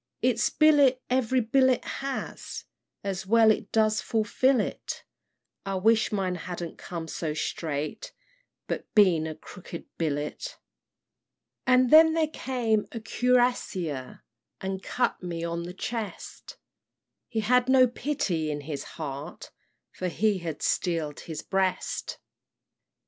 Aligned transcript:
"Its 0.23 0.49
billet 0.49 0.99
every 1.11 1.39
bullet 1.41 1.85
has, 1.85 2.65
And 3.03 3.23
well 3.27 3.51
it 3.51 3.71
does 3.71 4.01
fulfil 4.01 4.59
it; 4.59 5.03
I 5.63 5.75
wish 5.75 6.11
mine 6.11 6.33
hadn't 6.33 6.79
come 6.79 7.07
so 7.07 7.35
straight. 7.35 8.11
But 8.65 8.91
been 8.95 9.27
a 9.27 9.35
'crooked 9.35 9.85
billet.' 9.99 10.57
"And 11.67 11.91
then 11.91 12.13
there 12.15 12.27
came 12.29 12.87
a 12.91 12.99
cuirassier 12.99 14.23
And 14.59 14.81
cut 14.81 15.21
me 15.21 15.43
on 15.43 15.65
the 15.65 15.71
chest; 15.71 16.57
He 17.27 17.41
had 17.41 17.69
no 17.69 17.85
pity 17.85 18.49
in 18.49 18.61
his 18.61 18.83
heart, 18.97 19.51
For 19.91 20.07
he 20.07 20.39
had 20.39 20.63
steel'd 20.63 21.19
his 21.19 21.43
breast. 21.43 22.17